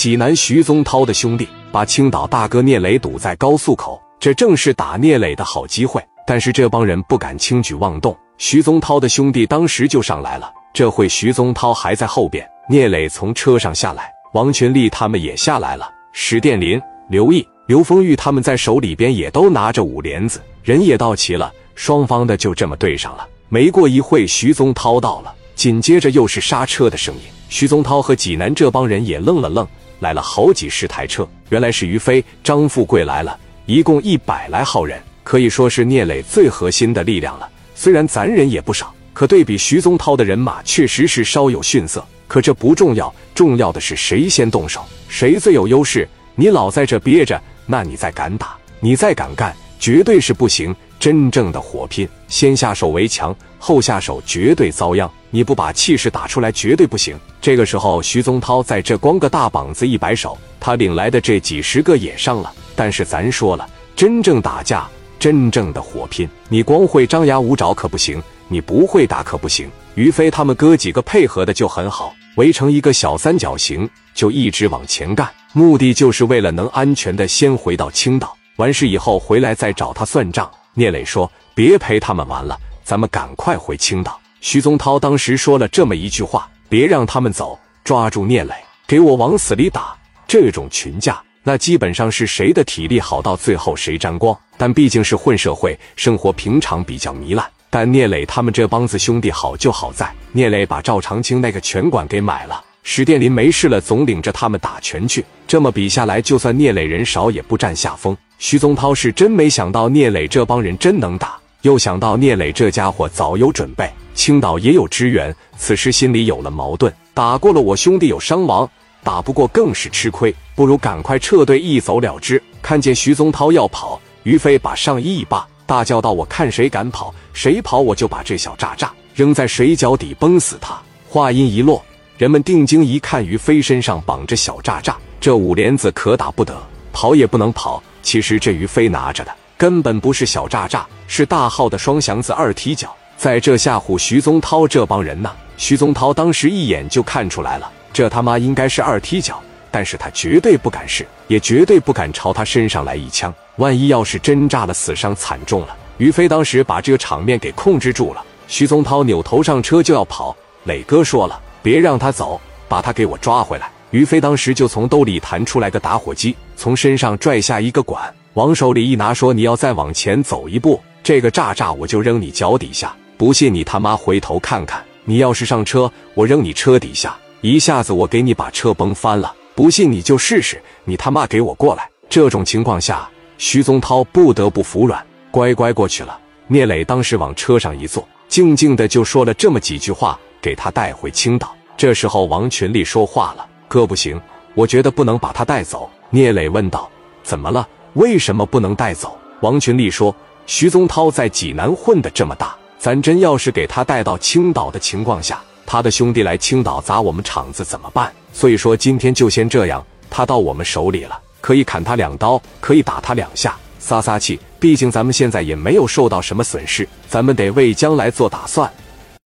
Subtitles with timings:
[0.00, 6.02] 济南徐宗涛的兄弟把青岛大哥聂磊堵在高速口，这正是打聂磊的好机会。
[6.26, 10.50] 但是这帮人不敢轻举妄动，徐宗涛的兄弟当时就上来了。
[10.72, 16.80] 这会徐宗涛还在后边，聂磊从车上下来，王群力他们也下来了，史殿林、
[17.10, 23.28] 刘毅、刘丰玉他们在手里边也都拿着五连子，人也到齐了，双方的就这么对上了。
[23.50, 27.20] 没过一会，徐宗涛到了，紧接着又是刹车的声音。
[27.50, 29.66] 徐宗涛和济南这帮人也愣了愣，
[30.00, 37.48] 来了好几十台车，原来是于飞、张富贵来了，一共一百来号人，可以说是聂磊最核心的力量了。
[37.74, 38.92] 虽然咱人也不少。
[39.12, 42.02] 可对比徐宗涛的人马，确实是稍有逊色。
[42.26, 46.08] 可这不重要，重要的是谁先动手，谁最有优势。
[46.36, 50.74] 你老在这憋着，那你再敢打，你再敢干，绝对是不行。
[50.98, 55.10] 真正的火拼，先下手为强，后下手绝对遭殃。
[55.30, 57.18] 你不把气势打出来，绝对不行。
[57.40, 62.52] 这个时候，徐宗涛在这光个大膀子一摆手，他领来的这几十个也上了。
[62.74, 68.22] 但是咱说了，真正打架，真正的火拼，你光会张牙舞爪可不行。
[68.52, 80.50] 你不会打可不行，于飞他们哥几个配合的就很好，围成一个小三角形，就一直往前干，目的就是为了能安全的先回到青岛，完事以后回来再找他算账。
[80.74, 88.54] 聂磊说：“别陪他们玩了，咱们赶快回青岛。”徐宗涛当时说了这么一句话：“别让他们走，抓住聂磊，
[88.86, 89.94] 给我往死里打。”
[90.26, 94.36] 这种群架，那基本上是谁的体力好到最后谁沾光。
[94.56, 97.46] 但毕竟是混社会，生活平常比较糜烂。
[97.68, 105.24] 但聂磊他们这帮子兄弟好就好在，聂磊把赵长青那个拳馆给买了，史殿林没事了总领着他们打拳去。
[105.46, 108.16] 这么比下来，就算聂磊人少也不占下风。
[108.38, 116.90] 徐宗涛是真没想到聂磊这帮人真能打，又想到聂磊这家伙早有准备，青岛也有支援，此时心里有了矛盾。
[117.12, 118.68] 打过了我兄弟有伤亡，
[119.02, 122.42] 打不过更是吃亏，不如赶快撤队一走了之。
[122.62, 125.46] 看见徐宗涛要跑，于飞把上衣一扒。
[125.66, 130.76] 大叫道：“我看谁敢跑，谁跑我就把这小炸炸扔在水脚底崩死他。”
[131.08, 131.84] 话音一落，
[132.16, 136.56] 人们定睛一看，于飞身上绑着小炸炸，这五连子可打不得，
[136.92, 137.82] 跑也不能跑。
[138.02, 145.30] 其实这于飞拿着的根本不是小炸炸，是大号的双祥子二踢脚，在这吓唬徐宗涛这帮人呢。
[145.58, 149.38] 徐宗涛当时一眼就看出来了，这他妈应该是二踢脚，
[149.70, 153.30] 但是他绝对不敢试，也绝对不敢朝他身上来一枪。
[153.56, 155.76] 万一要是真炸了，死伤惨重了。
[155.98, 158.24] 于飞当时把这个场面给控制住了。
[158.48, 160.34] 徐宗涛扭头上车就要跑，
[160.64, 172.94] 磊哥说了：“别让他走，把他给我抓回来。”于飞当时就从兜里弹出来个打火机，从身上拽下一个管，往手里一拿，说：“你要再往前走一步，这个炸炸我就扔你脚底下。
[173.16, 179.34] 不信你他妈回头看看，你要是上车，我扔你车底下，一下子我给你把车崩翻了。
[179.54, 183.08] 不信你就试试，你他妈给我过来。”这种情况下。
[183.38, 186.20] 徐宗涛不得不服软，乖乖过去了。
[186.46, 191.56] 聂磊当时往车上一坐，静静的就说了这么几句话，给他带回青岛。
[191.74, 194.20] 这时候王群力说话了：“哥不行，
[194.54, 196.90] 我觉得不能把他带走。”聂磊问道
[197.24, 197.66] ：“怎么了？
[197.94, 200.14] 为什么不能带走？”王群力说
[200.46, 208.12] ：“徐宗涛在济南混的这么大，咱真要是给他带到青岛的情况下，他的兄弟来青岛砸我们厂子怎么办？
[208.32, 214.38] 所以说今天就先这样，他到我们手里了。”可以砍他两刀，可以打他两下，撒撒气。
[214.58, 218.70] 毕竟咱们现在也没有受到什么损失，咱们得为将来做打算。